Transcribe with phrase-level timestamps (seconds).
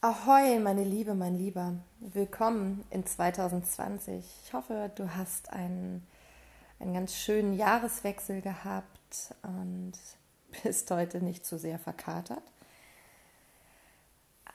[0.00, 1.74] Ahoi, meine Liebe, mein Lieber.
[1.98, 4.24] Willkommen in 2020.
[4.44, 6.06] Ich hoffe, du hast einen,
[6.78, 9.94] einen ganz schönen Jahreswechsel gehabt und
[10.62, 12.44] bist heute nicht zu sehr verkatert.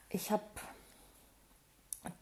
[0.08, 0.46] Ich habe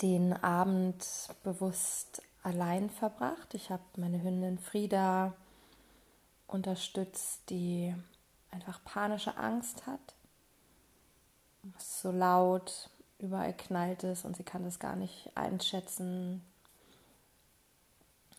[0.01, 1.05] den Abend
[1.43, 3.53] bewusst allein verbracht.
[3.53, 5.35] Ich habe meine Hündin Frieda
[6.47, 7.93] unterstützt, die
[8.49, 10.15] einfach panische Angst hat.
[11.77, 12.89] Es ist so laut,
[13.21, 16.41] überall knallt es und sie kann das gar nicht einschätzen.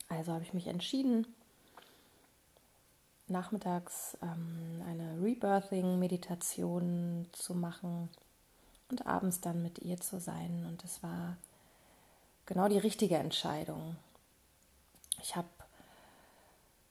[0.09, 1.27] Also habe ich mich entschieden,
[3.29, 8.11] nachmittags ähm, eine Rebirthing-Meditation zu machen
[8.91, 10.67] und abends dann mit ihr zu sein.
[10.69, 11.37] Und es war
[12.47, 13.97] genau die richtige Entscheidung.
[15.23, 15.49] Ich habe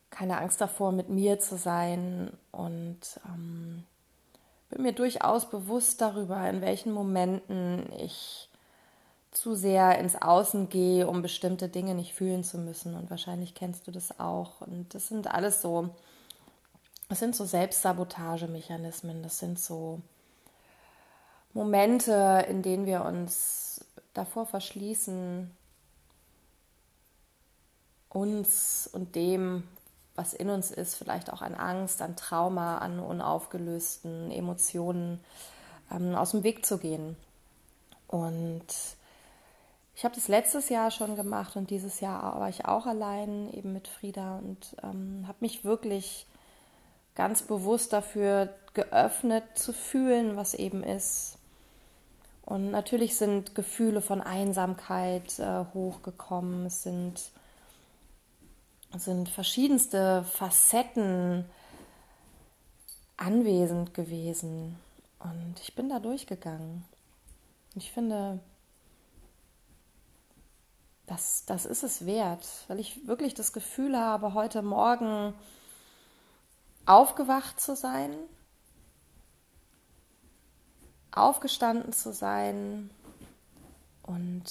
[0.09, 3.83] keine Angst davor, mit mir zu sein und ähm,
[4.71, 8.49] bin mir durchaus bewusst darüber, in welchen Momenten ich
[9.31, 12.95] zu sehr ins Außen gehe, um bestimmte Dinge nicht fühlen zu müssen.
[12.95, 14.61] Und wahrscheinlich kennst du das auch.
[14.61, 15.89] Und das sind alles so,
[17.09, 20.01] das sind so Selbstsabotagemechanismen, das sind so
[21.53, 25.51] Momente, in denen wir uns davor verschließen,
[28.09, 29.63] uns und dem,
[30.21, 35.19] was in uns ist, vielleicht auch an Angst, an Trauma, an unaufgelösten Emotionen
[35.91, 37.17] ähm, aus dem Weg zu gehen.
[38.07, 38.67] Und
[39.95, 43.73] ich habe das letztes Jahr schon gemacht und dieses Jahr war ich auch allein eben
[43.73, 46.27] mit Frieda und ähm, habe mich wirklich
[47.15, 51.39] ganz bewusst dafür geöffnet zu fühlen, was eben ist.
[52.45, 57.31] Und natürlich sind Gefühle von Einsamkeit äh, hochgekommen, es sind
[58.97, 61.45] sind verschiedenste Facetten
[63.17, 64.77] anwesend gewesen.
[65.19, 66.83] Und ich bin da durchgegangen.
[67.73, 68.39] Und ich finde,
[71.05, 75.33] das, das ist es wert, weil ich wirklich das Gefühl habe, heute Morgen
[76.85, 78.15] aufgewacht zu sein,
[81.11, 82.89] aufgestanden zu sein
[84.03, 84.43] und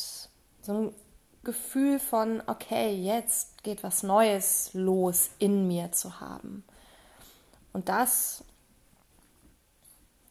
[0.63, 0.95] so ein
[1.43, 6.65] Gefühl von, okay, jetzt geht was Neues los in mir zu haben.
[7.73, 8.45] Und das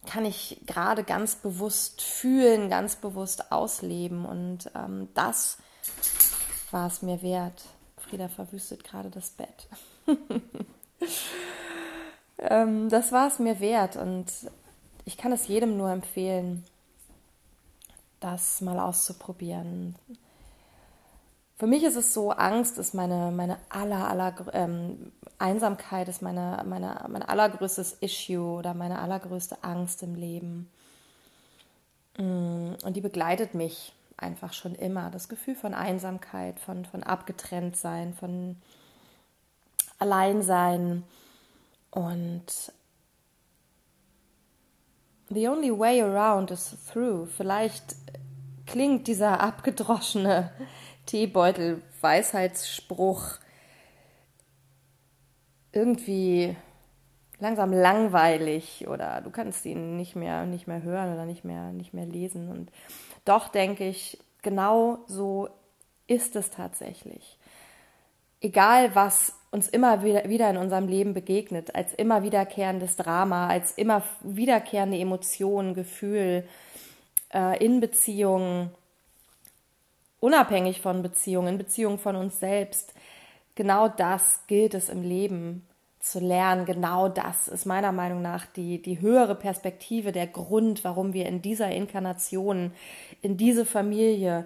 [0.06, 4.26] kann ich gerade ganz bewusst fühlen, ganz bewusst ausleben.
[4.26, 5.58] Und ähm, das
[6.72, 7.64] war es mir wert.
[7.98, 9.68] Frieda verwüstet gerade das Bett.
[12.38, 13.96] ähm, das war es mir wert.
[13.96, 14.28] Und
[15.06, 16.64] ich kann es jedem nur empfehlen,
[18.20, 19.96] das mal auszuprobieren
[21.60, 26.64] für mich ist es so, Angst ist meine, meine aller, aller, ähm, Einsamkeit ist meine,
[26.66, 30.70] meine, mein allergrößtes Issue oder meine allergrößte Angst im Leben.
[32.18, 35.10] Mm, und die begleitet mich einfach schon immer.
[35.10, 38.56] Das Gefühl von Einsamkeit, von, von abgetrennt sein, von
[39.98, 41.04] Alleinsein.
[41.92, 42.46] Und
[45.28, 47.28] the only way around is through.
[47.36, 47.98] Vielleicht
[48.66, 50.52] klingt dieser abgedroschene
[51.10, 53.40] Teebeutel Weisheitsspruch
[55.72, 56.56] irgendwie
[57.40, 61.96] langsam langweilig oder du kannst ihn nicht mehr nicht mehr hören oder nicht mehr nicht
[61.96, 62.48] mehr lesen.
[62.48, 62.72] Und
[63.26, 65.50] doch denke ich genau so
[66.06, 67.40] ist es tatsächlich.
[68.40, 74.04] Egal was uns immer wieder, in unserem Leben begegnet als immer wiederkehrendes Drama als immer
[74.22, 76.48] wiederkehrende Emotionen Gefühl
[77.34, 78.70] äh, in Beziehungen
[80.20, 82.94] unabhängig von Beziehungen, Beziehungen von uns selbst.
[83.56, 85.66] Genau das gilt es im Leben
[86.00, 86.66] zu lernen.
[86.66, 91.42] Genau das ist meiner Meinung nach die, die höhere Perspektive, der Grund, warum wir in
[91.42, 92.72] dieser Inkarnation,
[93.22, 94.46] in diese Familie,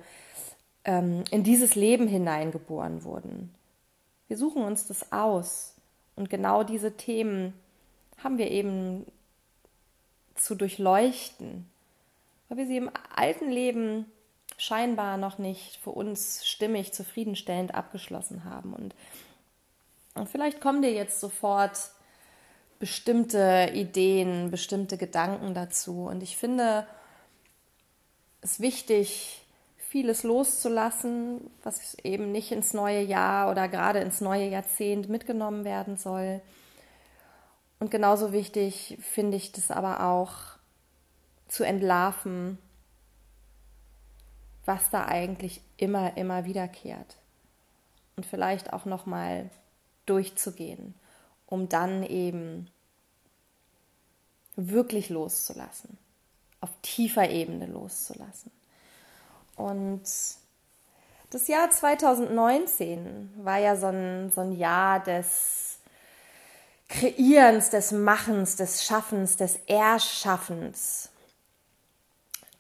[0.84, 3.54] ähm, in dieses Leben hineingeboren wurden.
[4.28, 5.76] Wir suchen uns das aus.
[6.16, 7.54] Und genau diese Themen
[8.24, 9.06] haben wir eben
[10.36, 11.68] zu durchleuchten,
[12.50, 14.06] weil wir sie im alten Leben
[14.58, 18.74] scheinbar noch nicht für uns stimmig, zufriedenstellend abgeschlossen haben.
[18.74, 18.96] Und,
[20.30, 21.92] vielleicht kommen dir jetzt sofort
[22.80, 26.06] bestimmte Ideen, bestimmte Gedanken dazu.
[26.06, 26.86] Und ich finde
[28.42, 29.42] es wichtig,
[29.94, 35.98] vieles loszulassen, was eben nicht ins neue Jahr oder gerade ins neue Jahrzehnt mitgenommen werden
[35.98, 36.42] soll.
[37.80, 40.58] Und genauso wichtig finde ich das aber auch
[41.48, 42.58] zu entlarven,
[44.66, 47.18] was da eigentlich immer, immer wiederkehrt.
[48.16, 49.50] Und vielleicht auch nochmal
[50.06, 50.94] durchzugehen,
[51.48, 52.70] um dann eben
[54.56, 55.98] wirklich loszulassen.
[56.62, 58.50] auf tiefer Ebene loszulassen.
[59.58, 60.04] Und
[61.30, 65.80] das Jahr 2019 war ja so ein, so ein Jahr des
[66.88, 71.10] Kreierens, des Machens, des Schaffens, des Erschaffens,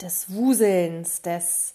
[0.01, 1.72] des Wuselns, des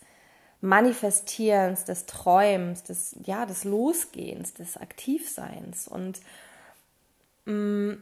[0.60, 5.86] Manifestierens, des Träumens, des, ja, des Losgehens, des Aktivseins.
[5.86, 6.20] Und
[7.44, 7.98] mh, mm,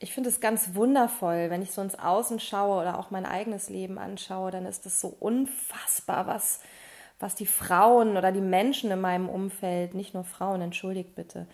[0.00, 3.70] ich finde es ganz wundervoll, wenn ich so ins Außen schaue oder auch mein eigenes
[3.70, 6.60] Leben anschaue, dann ist es so unfassbar, was,
[7.18, 11.46] was die Frauen oder die Menschen in meinem Umfeld, nicht nur Frauen, entschuldigt bitte,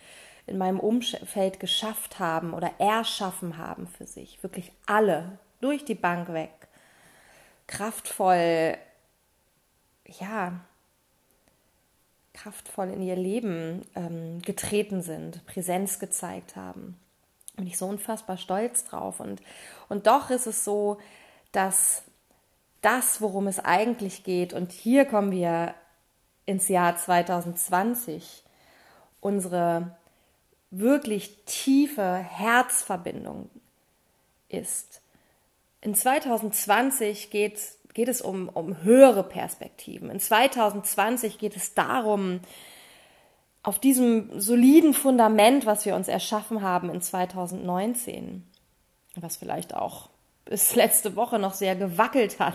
[0.48, 4.42] in meinem Umfeld geschafft haben oder erschaffen haben für sich.
[4.42, 6.50] Wirklich alle, durch die Bank weg.
[7.70, 8.76] Kraftvoll,
[10.04, 10.60] ja,
[12.34, 16.96] kraftvoll in ihr Leben ähm, getreten sind, Präsenz gezeigt haben
[17.60, 19.20] bin ich so unfassbar stolz drauf.
[19.20, 19.42] Und,
[19.90, 20.98] und doch ist es so,
[21.52, 22.02] dass
[22.80, 25.74] das, worum es eigentlich geht, und hier kommen wir
[26.46, 28.42] ins Jahr 2020,
[29.20, 29.94] unsere
[30.70, 33.50] wirklich tiefe Herzverbindung
[34.48, 35.02] ist.
[35.80, 37.58] In 2020 geht,
[37.94, 40.10] geht es um, um höhere Perspektiven.
[40.10, 42.40] In 2020 geht es darum,
[43.62, 48.46] auf diesem soliden Fundament, was wir uns erschaffen haben in 2019,
[49.16, 50.08] was vielleicht auch
[50.44, 52.54] bis letzte Woche noch sehr gewackelt hat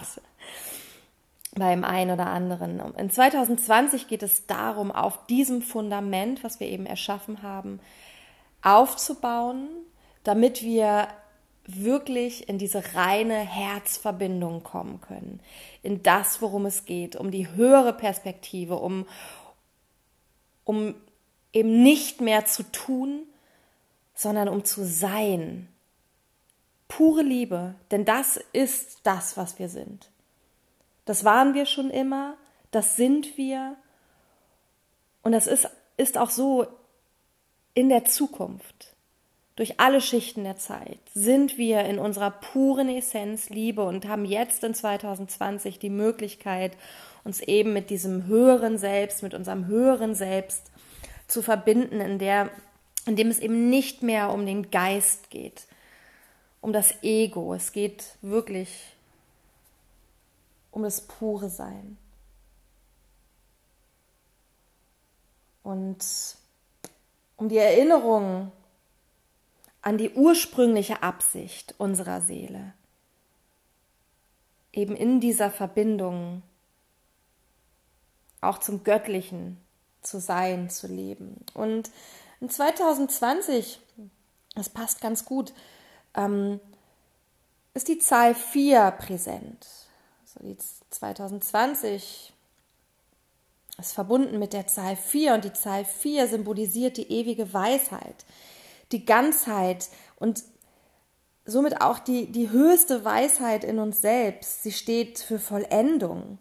[1.55, 2.79] beim einen oder anderen.
[2.95, 7.79] In 2020 geht es darum, auf diesem Fundament, was wir eben erschaffen haben,
[8.61, 9.67] aufzubauen,
[10.23, 11.07] damit wir
[11.67, 15.39] wirklich in diese reine Herzverbindung kommen können,
[15.81, 19.07] in das, worum es geht, um die höhere Perspektive, um,
[20.63, 20.95] um
[21.53, 23.23] eben nicht mehr zu tun,
[24.13, 25.67] sondern um zu sein.
[26.87, 30.11] Pure Liebe, denn das ist das, was wir sind.
[31.05, 32.37] Das waren wir schon immer,
[32.71, 33.75] das sind wir
[35.23, 35.67] und das ist,
[35.97, 36.67] ist auch so
[37.73, 38.94] in der Zukunft.
[39.55, 44.63] Durch alle Schichten der Zeit sind wir in unserer puren Essenz Liebe und haben jetzt
[44.65, 46.77] in 2020 die Möglichkeit,
[47.23, 50.71] uns eben mit diesem höheren Selbst, mit unserem höheren Selbst
[51.27, 52.49] zu verbinden, in der,
[53.05, 55.67] in dem es eben nicht mehr um den Geist geht,
[56.59, 57.53] um das Ego.
[57.53, 58.69] Es geht wirklich
[60.71, 61.97] um das pure Sein.
[65.63, 66.05] Und
[67.37, 68.51] um die Erinnerung
[69.85, 72.73] an die ursprüngliche Absicht unserer Seele,
[74.73, 76.41] eben in dieser Verbindung
[78.41, 79.57] auch zum Göttlichen
[80.01, 81.45] zu sein, zu leben.
[81.53, 81.91] Und
[82.41, 83.79] in 2020,
[84.55, 85.53] das passt ganz gut,
[86.15, 86.59] ähm,
[87.75, 89.67] ist die Zahl 4 präsent.
[90.23, 90.57] Also die
[90.89, 92.33] 2020
[93.77, 98.25] ist verbunden mit der Zahl 4 und die Zahl 4 symbolisiert die ewige Weisheit,
[98.91, 100.43] die Ganzheit und
[101.45, 104.63] somit auch die, die höchste Weisheit in uns selbst.
[104.63, 106.39] Sie steht für Vollendung.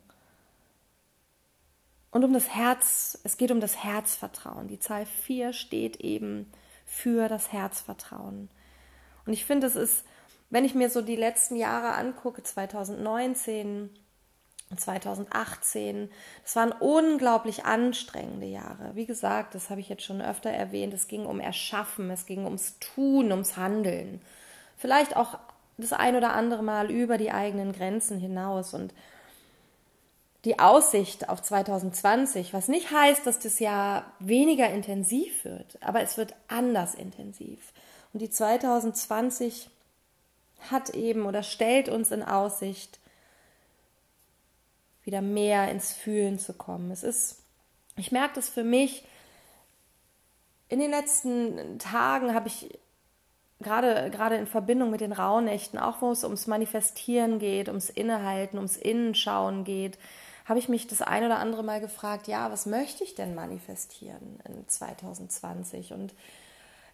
[2.10, 4.68] Und um das Herz, es geht um das Herzvertrauen.
[4.68, 6.50] Die Zahl 4 steht eben
[6.86, 8.48] für das Herzvertrauen.
[9.26, 10.04] Und ich finde, es ist,
[10.48, 14.03] wenn ich mir so die letzten Jahre angucke, 2019 und
[14.76, 16.10] 2018,
[16.42, 18.92] das waren unglaublich anstrengende Jahre.
[18.94, 22.44] Wie gesagt, das habe ich jetzt schon öfter erwähnt, es ging um Erschaffen, es ging
[22.44, 24.20] ums Tun, ums Handeln.
[24.76, 25.38] Vielleicht auch
[25.76, 28.74] das ein oder andere Mal über die eigenen Grenzen hinaus.
[28.74, 28.92] Und
[30.44, 36.16] die Aussicht auf 2020, was nicht heißt, dass das Jahr weniger intensiv wird, aber es
[36.16, 37.72] wird anders intensiv.
[38.12, 39.70] Und die 2020
[40.70, 43.00] hat eben oder stellt uns in Aussicht,
[45.04, 46.90] wieder mehr ins Fühlen zu kommen.
[46.90, 47.42] Es ist,
[47.96, 49.04] ich merke das für mich,
[50.68, 52.78] in den letzten Tagen habe ich
[53.60, 58.58] gerade, gerade in Verbindung mit den Rauhnächten, auch wo es ums Manifestieren geht, ums Innehalten,
[58.58, 59.98] ums Innenschauen geht,
[60.44, 64.40] habe ich mich das ein oder andere Mal gefragt, ja, was möchte ich denn manifestieren
[64.46, 65.92] in 2020?
[65.92, 66.14] Und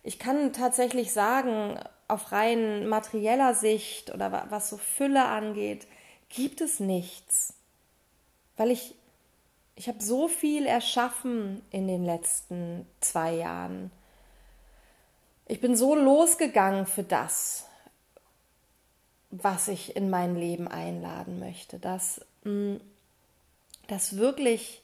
[0.03, 5.87] ich kann tatsächlich sagen, auf rein materieller Sicht oder was so Fülle angeht,
[6.29, 7.55] gibt es nichts.
[8.57, 8.95] Weil ich,
[9.77, 13.91] ich habe so viel erschaffen in den letzten zwei Jahren.
[15.47, 17.67] Ich bin so losgegangen für das,
[19.31, 22.77] was ich in mein Leben einladen möchte, dass mm,
[23.87, 24.83] das wirklich,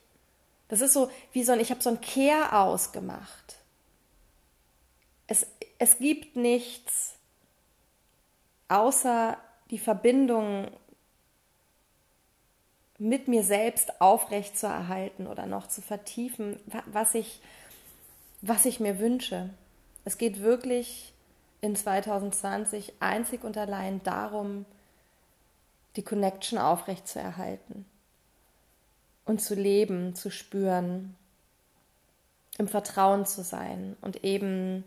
[0.69, 3.57] das ist so wie so ein, ich habe so ein Kehr ausgemacht.
[5.27, 5.47] Es,
[5.79, 7.15] es gibt nichts
[8.69, 9.37] außer
[9.71, 10.71] die Verbindung
[12.99, 17.41] mit mir selbst aufrecht zu erhalten oder noch zu vertiefen, was ich,
[18.41, 19.51] was ich mir wünsche.
[20.05, 21.13] Es geht wirklich
[21.61, 24.65] in 2020 einzig und allein darum,
[25.97, 27.87] die Connection aufrecht zu erhalten
[29.25, 31.17] und zu leben, zu spüren,
[32.59, 34.85] im Vertrauen zu sein und eben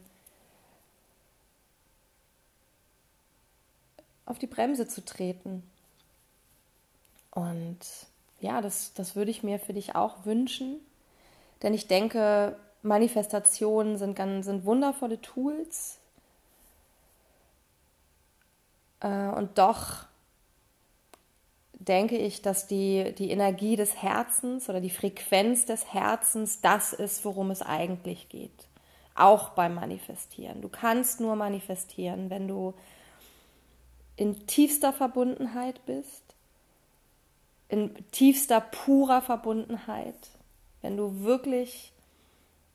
[4.25, 5.63] auf die Bremse zu treten.
[7.32, 7.80] Und
[8.40, 10.80] ja, das, das würde ich mir für dich auch wünschen,
[11.62, 16.00] denn ich denke, Manifestationen sind, sind wundervolle Tools.
[19.02, 20.06] Äh, und doch
[21.74, 27.24] denke ich, dass die, die Energie des Herzens oder die Frequenz des Herzens das ist,
[27.26, 28.68] worum es eigentlich geht.
[29.16, 30.62] Auch beim Manifestieren.
[30.62, 32.74] Du kannst nur manifestieren, wenn du
[34.16, 36.24] in tiefster Verbundenheit bist,
[37.70, 40.16] in tiefster purer Verbundenheit,
[40.82, 41.94] wenn du wirklich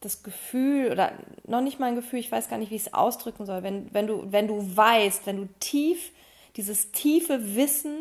[0.00, 1.12] das Gefühl oder
[1.46, 3.92] noch nicht mal ein Gefühl, ich weiß gar nicht, wie ich es ausdrücken soll, wenn,
[3.92, 6.12] wenn, du, wenn du weißt, wenn du tief,
[6.56, 7.96] dieses tiefe Wissen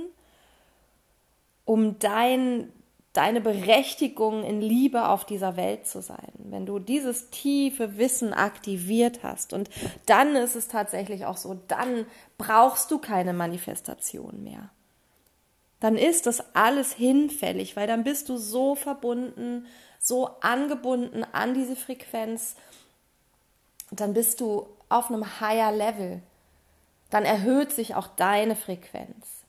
[1.66, 2.72] um dein,
[3.14, 6.32] deine Berechtigung in Liebe auf dieser Welt zu sein.
[6.38, 9.70] Wenn du dieses tiefe Wissen aktiviert hast und
[10.06, 12.06] dann ist es tatsächlich auch so, dann
[12.38, 14.70] brauchst du keine Manifestation mehr.
[15.84, 19.68] Dann ist das alles hinfällig, weil dann bist du so verbunden,
[20.00, 22.56] so angebunden an diese Frequenz,
[23.92, 26.22] dann bist du auf einem higher Level.
[27.10, 29.44] Dann erhöht sich auch deine Frequenz.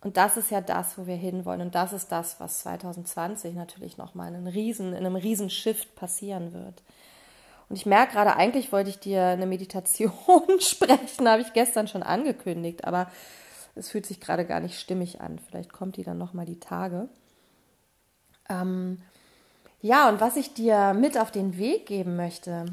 [0.00, 1.62] Und das ist ja das, wo wir hinwollen.
[1.62, 5.96] Und das ist das, was 2020 natürlich nochmal in einem riesen, in einem riesen Shift
[5.96, 6.84] passieren wird.
[7.68, 10.12] Und ich merke gerade, eigentlich wollte ich dir eine Meditation
[10.60, 13.10] sprechen, habe ich gestern schon angekündigt, aber
[13.78, 15.38] es fühlt sich gerade gar nicht stimmig an.
[15.38, 17.08] Vielleicht kommt die dann nochmal die Tage.
[18.48, 19.00] Ähm,
[19.80, 22.66] ja, und was ich dir mit auf den Weg geben möchte,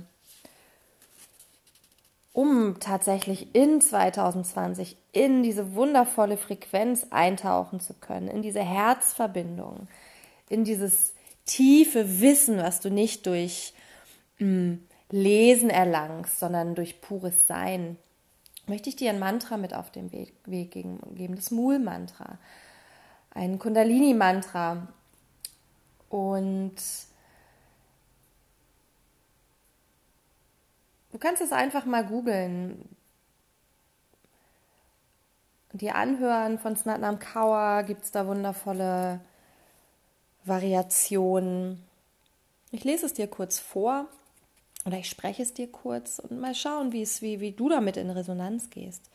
[2.34, 9.88] um tatsächlich in 2020 in diese wundervolle Frequenz eintauchen zu können, in diese Herzverbindung,
[10.50, 11.14] in dieses
[11.46, 13.74] tiefe Wissen, was du nicht durch
[14.40, 17.98] mh, hm, Lesen erlangst, sondern durch pures Sein,
[18.68, 22.38] möchte ich dir ein Mantra mit auf den Weg, Weg geben, das Mul-Mantra,
[23.32, 24.88] ein Kundalini-Mantra.
[26.10, 26.76] Und
[31.16, 32.90] Du kannst es einfach mal googeln.
[35.72, 39.22] Dir anhören von Snatnam Kaur gibt es da wundervolle
[40.44, 41.82] Variationen.
[42.72, 44.10] Ich lese es dir kurz vor
[44.86, 47.98] oder ich spreche es dir kurz und mal schauen, wie, es, wie, wie du damit
[47.98, 49.10] in Resonanz gehst.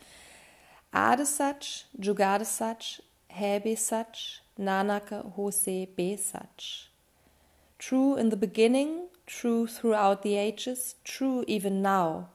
[0.90, 6.90] Adesach, Jugadesach, Hebesach, Nanaka Hose Besach.
[7.78, 12.28] True in the beginning, true throughout the ages, true even now.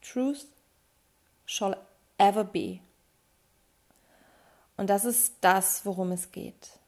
[0.00, 0.46] Truth
[1.44, 1.76] shall
[2.18, 2.80] ever be.
[4.76, 6.78] Und das ist das, worum es geht.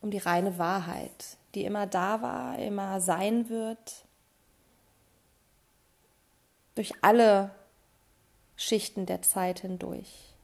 [0.00, 4.04] Um die reine Wahrheit, die immer da war, immer sein wird,
[6.74, 7.50] durch alle
[8.56, 10.34] Schichten der Zeit hindurch.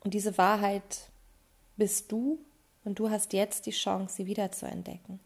[0.00, 1.10] Und diese Wahrheit
[1.76, 2.38] bist du
[2.84, 5.20] und du hast jetzt die Chance, sie wieder zu entdecken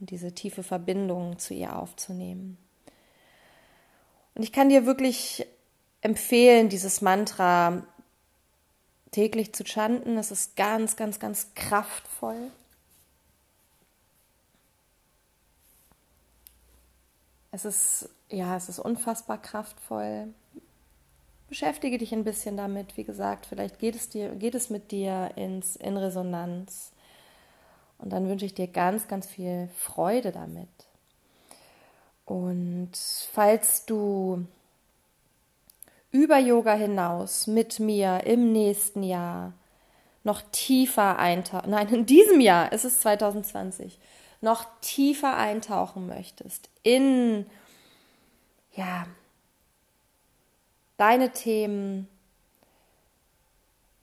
[0.00, 2.56] und diese tiefe Verbindung zu ihr aufzunehmen.
[4.34, 5.46] Und ich kann dir wirklich
[6.00, 7.84] empfehlen, dieses Mantra
[9.10, 10.16] täglich zu chanten.
[10.16, 12.50] Es ist ganz, ganz, ganz kraftvoll.
[17.52, 20.28] Es ist, ja, es ist unfassbar kraftvoll.
[21.48, 22.96] Beschäftige dich ein bisschen damit.
[22.96, 26.92] Wie gesagt, vielleicht geht es dir, geht es mit dir ins, in Resonanz.
[27.98, 30.68] Und dann wünsche ich dir ganz, ganz viel Freude damit.
[32.24, 32.92] Und
[33.32, 34.46] falls du
[36.12, 39.52] über Yoga hinaus mit mir im nächsten Jahr
[40.22, 43.98] noch tiefer eintauchen, nein, in diesem Jahr, es ist 2020,
[44.40, 47.46] noch tiefer eintauchen möchtest in,
[48.74, 49.06] ja,
[50.96, 52.08] deine Themen,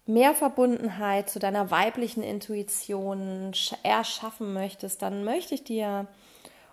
[0.06, 3.52] mehr Verbundenheit zu deiner weiblichen Intuition
[3.84, 6.08] erschaffen möchtest, dann möchte ich dir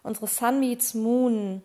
[0.02, 1.62] unsere Sun Meets Moon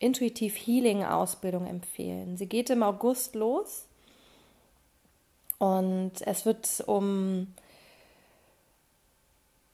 [0.00, 2.36] Intuitiv Healing Ausbildung empfehlen.
[2.36, 3.86] Sie geht im August los
[5.58, 7.52] und es wird um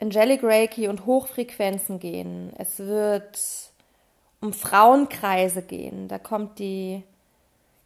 [0.01, 2.53] Angelic Reiki und Hochfrequenzen gehen.
[2.59, 3.39] Es wird
[4.41, 6.09] um Frauenkreise gehen.
[6.09, 7.03] Da kommt die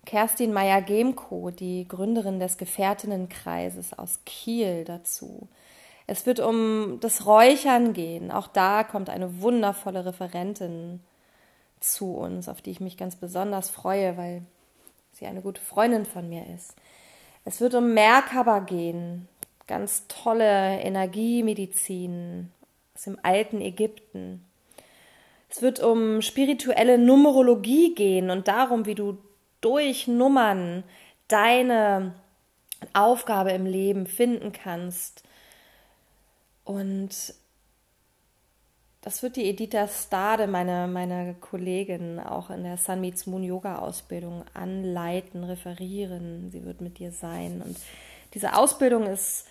[0.05, 5.49] Kerstin Meyer-Gemko, die Gründerin des Gefährtinnenkreises aus Kiel, dazu.
[6.07, 8.31] Es wird um das Räuchern gehen.
[8.31, 11.01] Auch da kommt eine wundervolle Referentin
[11.81, 14.43] zu uns, auf die ich mich ganz besonders freue, weil
[15.13, 16.75] sie eine gute Freundin von mir ist.
[17.45, 19.29] Es wird um Merkaba gehen,
[19.69, 22.51] ganz tolle Energiemedizin
[22.95, 24.45] aus dem alten Ägypten.
[25.49, 29.19] Es wird um spirituelle Numerologie gehen und darum, wie du
[29.61, 30.83] durch Nummern
[31.29, 32.15] deine
[32.93, 35.23] Aufgabe im Leben finden kannst.
[36.65, 37.35] Und
[39.01, 43.79] das wird die Editha Stade, meine, meine Kollegin, auch in der Sun Meets Moon Yoga
[43.79, 46.51] Ausbildung anleiten, referieren.
[46.51, 47.63] Sie wird mit dir sein.
[47.65, 47.77] Und
[48.35, 49.47] diese Ausbildung ist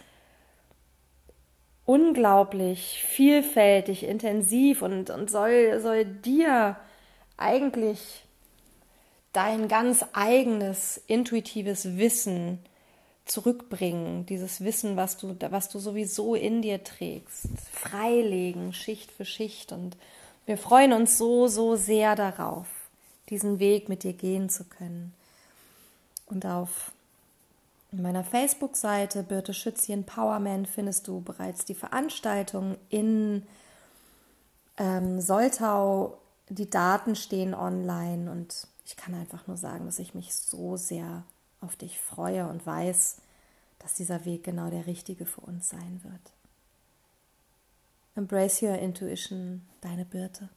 [1.88, 6.76] unglaublich vielfältig, intensiv und, und soll, soll dir
[7.38, 8.26] eigentlich
[9.32, 12.60] dein ganz eigenes intuitives Wissen
[13.24, 19.72] zurückbringen, dieses Wissen, was du, was du sowieso in dir trägst, freilegen, Schicht für Schicht.
[19.72, 19.96] Und
[20.46, 22.68] wir freuen uns so, so sehr darauf,
[23.30, 25.14] diesen Weg mit dir gehen zu können.
[26.26, 26.92] Und auf
[27.92, 33.46] in meiner Facebook-Seite Birte Schützi Empowerment findest du bereits die Veranstaltung in
[34.78, 36.18] ähm, Soltau.
[36.50, 41.24] Die Daten stehen online und ich kann einfach nur sagen, dass ich mich so sehr
[41.62, 43.18] auf dich freue und weiß,
[43.80, 46.34] dass dieser Weg genau der richtige für uns sein wird.
[48.16, 50.50] Embrace your intuition, deine Birte.